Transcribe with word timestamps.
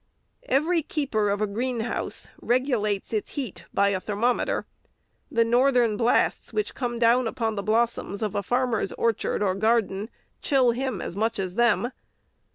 Every 0.47 0.81
keeper 0.81 1.29
of 1.29 1.41
a 1.41 1.45
greenhouse 1.45 2.27
regulates 2.41 3.13
its 3.13 3.33
heat 3.33 3.65
by 3.71 3.89
a 3.89 3.99
thermometer. 3.99 4.65
The 5.29 5.45
northern 5.45 5.95
blasts 5.95 6.51
which 6.51 6.73
come 6.73 6.97
down 6.97 7.27
upon 7.27 7.53
the 7.53 7.61
blossoms 7.61 8.23
of 8.23 8.33
a 8.33 8.41
farmer's 8.41 8.91
orchard 8.93 9.43
or 9.43 9.53
garden 9.53 10.09
chill 10.41 10.71
him 10.71 11.01
as 11.01 11.15
much 11.15 11.37
as 11.37 11.53
them. 11.53 11.91